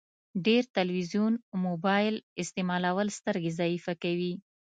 ډير 0.45 0.63
تلويزون 0.77 1.33
مبايل 1.65 2.15
استعمالول 2.41 3.07
سترګي 3.17 3.51
ضعیفه 3.59 3.93
کوی 4.03 4.33